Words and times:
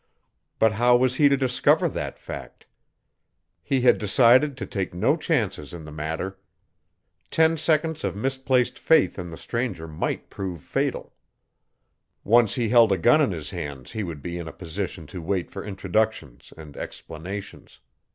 But 0.57 0.71
how 0.71 0.95
was 0.97 1.17
he 1.17 1.29
to 1.29 1.37
discover 1.37 1.87
that 1.87 2.17
fact? 2.17 2.65
He 3.61 3.81
had 3.81 3.99
decided 3.99 4.57
to 4.57 4.65
take 4.65 4.95
no 4.95 5.15
chances 5.15 5.75
in 5.75 5.85
the 5.85 5.91
matter. 5.91 6.39
Ten 7.29 7.55
seconds 7.55 8.03
of 8.03 8.15
misplaced 8.15 8.79
faith 8.79 9.19
in 9.19 9.29
the 9.29 9.37
stranger 9.37 9.87
might 9.87 10.27
prove 10.31 10.63
fatal. 10.63 11.13
Once 12.23 12.55
he 12.55 12.69
held 12.69 12.91
a 12.91 12.97
gun 12.97 13.21
in 13.21 13.29
his 13.31 13.51
hands 13.51 13.91
he 13.91 14.01
would 14.01 14.23
be 14.23 14.39
in 14.39 14.47
a 14.47 14.51
position 14.53 15.05
to 15.05 15.21
wait 15.21 15.51
for 15.51 15.63
introductions 15.63 16.51
and 16.57 16.75
explanations. 16.77 17.79